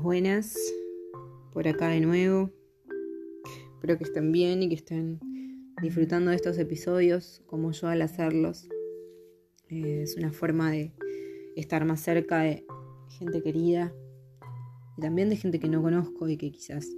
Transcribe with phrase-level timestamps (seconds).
[0.00, 0.56] Buenas.
[1.52, 2.50] Por acá de nuevo.
[3.74, 5.20] Espero que estén bien y que estén
[5.82, 8.68] disfrutando de estos episodios como yo al hacerlos.
[9.68, 10.92] Eh, es una forma de
[11.56, 12.66] estar más cerca de
[13.18, 13.94] gente querida
[14.98, 16.88] y también de gente que no conozco y que quizás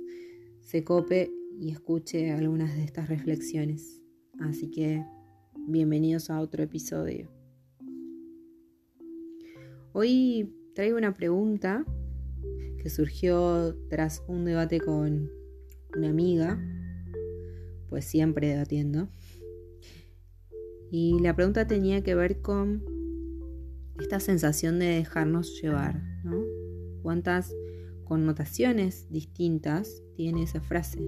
[0.60, 4.02] se cope y escuche algunas de estas reflexiones.
[4.40, 5.04] Así que
[5.66, 7.30] bienvenidos a otro episodio.
[9.92, 11.84] Hoy traigo una pregunta
[12.82, 15.30] que surgió tras un debate con
[15.96, 16.60] una amiga,
[17.88, 19.08] pues siempre debatiendo.
[20.90, 22.84] Y la pregunta tenía que ver con
[23.98, 26.42] esta sensación de dejarnos llevar, ¿no?
[27.02, 27.52] ¿Cuántas
[28.04, 31.00] connotaciones distintas tiene esa frase?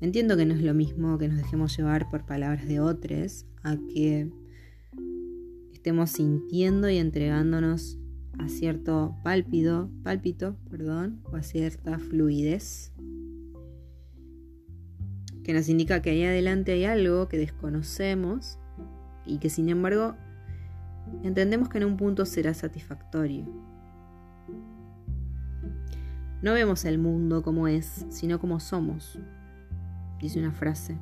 [0.00, 3.76] Entiendo que no es lo mismo que nos dejemos llevar por palabras de otros a
[3.92, 4.30] que
[5.72, 7.98] estemos sintiendo y entregándonos
[8.38, 12.92] a cierto pálpito, perdón, o a cierta fluidez
[15.42, 18.58] que nos indica que ahí adelante hay algo que desconocemos
[19.26, 20.14] y que sin embargo
[21.22, 23.44] entendemos que en un punto será satisfactorio.
[26.42, 29.18] No vemos el mundo como es, sino como somos,
[30.20, 30.98] dice una frase.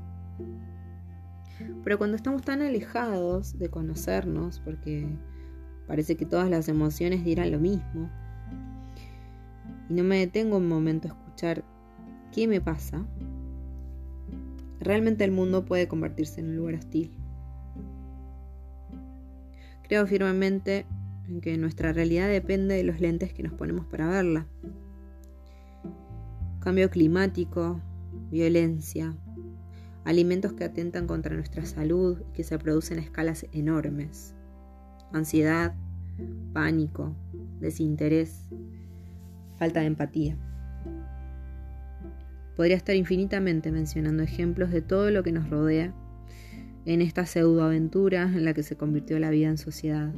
[1.82, 5.08] Pero cuando estamos tan alejados de conocernos, porque
[5.86, 8.10] parece que todas las emociones dirán lo mismo,
[9.88, 11.64] y no me detengo un momento a escuchar
[12.32, 13.04] qué me pasa,
[14.80, 17.10] realmente el mundo puede convertirse en un lugar hostil.
[19.82, 20.86] Creo firmemente
[21.28, 24.46] en que nuestra realidad depende de los lentes que nos ponemos para verla.
[26.60, 27.80] Cambio climático,
[28.30, 29.16] violencia,
[30.04, 34.34] alimentos que atentan contra nuestra salud y que se producen a escalas enormes.
[35.12, 35.74] Ansiedad,
[36.52, 37.14] pánico,
[37.60, 38.48] desinterés,
[39.58, 40.36] falta de empatía.
[42.56, 45.94] Podría estar infinitamente mencionando ejemplos de todo lo que nos rodea
[46.84, 50.12] en esta pseudoaventura en la que se convirtió la vida en sociedad.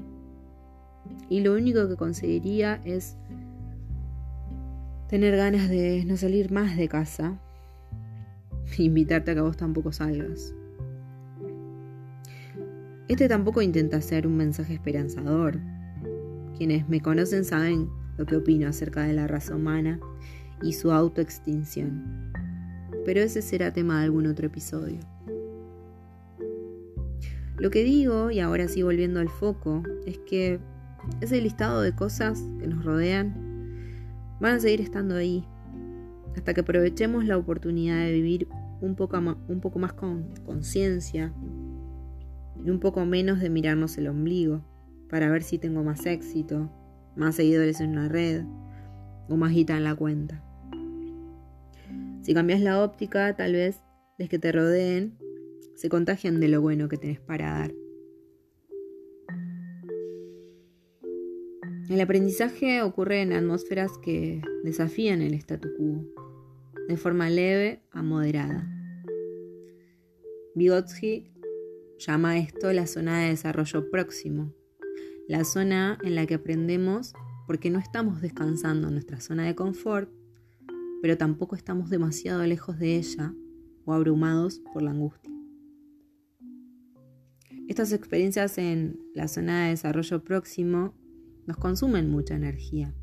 [1.28, 3.16] Y lo único que conseguiría es
[5.08, 7.40] tener ganas de no salir más de casa
[8.78, 10.54] invitarte a que vos tampoco salgas.
[13.12, 15.60] Este tampoco intenta ser un mensaje esperanzador.
[16.56, 20.00] Quienes me conocen saben lo que opino acerca de la raza humana
[20.62, 22.32] y su autoextinción.
[23.04, 24.98] Pero ese será tema de algún otro episodio.
[27.58, 30.58] Lo que digo, y ahora sí volviendo al foco, es que
[31.20, 33.34] ese listado de cosas que nos rodean
[34.40, 35.44] van a seguir estando ahí
[36.34, 38.48] hasta que aprovechemos la oportunidad de vivir
[38.80, 41.30] un poco, un poco más con conciencia
[42.64, 44.64] y un poco menos de mirarnos el ombligo
[45.08, 46.70] para ver si tengo más éxito,
[47.16, 48.44] más seguidores en una red
[49.28, 50.42] o más guita en la cuenta.
[52.22, 53.80] Si cambias la óptica, tal vez
[54.18, 55.18] los que te rodeen
[55.74, 57.72] se contagian de lo bueno que tenés para dar.
[61.90, 66.06] El aprendizaje ocurre en atmósferas que desafían el statu quo
[66.88, 68.68] de forma leve a moderada.
[70.54, 71.30] Vygotsky
[72.06, 74.52] llama esto la zona de desarrollo próximo,
[75.28, 77.12] la zona en la que aprendemos
[77.46, 80.10] porque no estamos descansando en nuestra zona de confort,
[81.00, 83.34] pero tampoco estamos demasiado lejos de ella
[83.84, 85.30] o abrumados por la angustia.
[87.68, 90.94] Estas experiencias en la zona de desarrollo próximo
[91.46, 92.94] nos consumen mucha energía,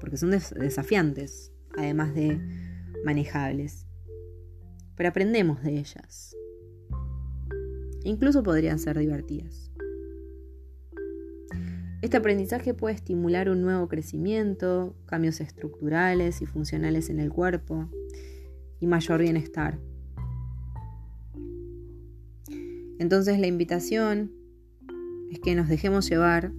[0.00, 2.40] porque son desafiantes, además de
[3.04, 3.86] manejables.
[4.96, 6.36] Pero aprendemos de ellas.
[8.04, 9.70] Incluso podrían ser divertidas.
[12.02, 17.88] Este aprendizaje puede estimular un nuevo crecimiento, cambios estructurales y funcionales en el cuerpo
[18.80, 19.78] y mayor bienestar.
[22.98, 24.32] Entonces la invitación
[25.30, 26.52] es que nos dejemos llevar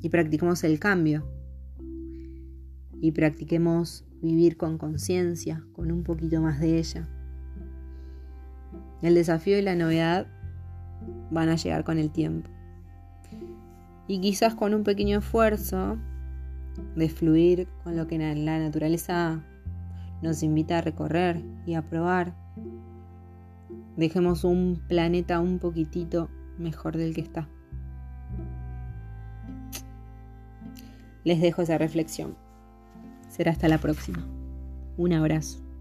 [0.00, 1.24] y practiquemos el cambio
[3.00, 7.08] y practiquemos vivir con conciencia, con un poquito más de ella.
[9.02, 10.26] El desafío y la novedad
[11.30, 12.48] van a llegar con el tiempo.
[14.06, 15.98] Y quizás con un pequeño esfuerzo
[16.94, 19.42] de fluir con lo que la naturaleza
[20.22, 22.34] nos invita a recorrer y a probar,
[23.96, 27.48] dejemos un planeta un poquitito mejor del que está.
[31.24, 32.36] Les dejo esa reflexión.
[33.28, 34.24] Será hasta la próxima.
[34.96, 35.71] Un abrazo.